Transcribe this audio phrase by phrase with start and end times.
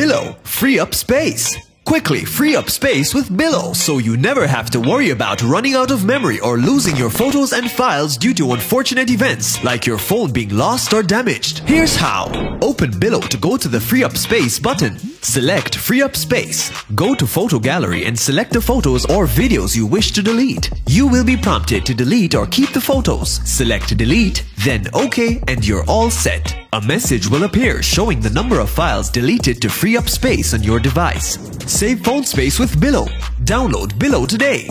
[0.00, 1.69] Billo, free up space.
[1.90, 5.90] Quickly free up space with Billo so you never have to worry about running out
[5.90, 10.30] of memory or losing your photos and files due to unfortunate events like your phone
[10.30, 11.58] being lost or damaged.
[11.66, 12.26] Here's how.
[12.62, 15.00] Open Billo to go to the free up space button.
[15.00, 16.70] Select free up space.
[16.94, 20.70] Go to photo gallery and select the photos or videos you wish to delete.
[20.86, 23.40] You will be prompted to delete or keep the photos.
[23.50, 26.54] Select delete, then OK and you're all set.
[26.72, 30.62] A message will appear showing the number of files deleted to free up space on
[30.62, 31.49] your device.
[31.70, 33.06] Save phone space with Billo.
[33.44, 34.66] Download Billo today.